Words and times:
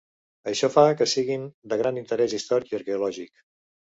Això 0.51 0.69
fa 0.75 0.85
que 1.01 1.07
siguin 1.11 1.43
de 1.73 1.77
gran 1.83 2.01
interès 2.03 2.35
històric 2.39 2.73
i 2.75 2.79
arqueològic. 2.81 3.45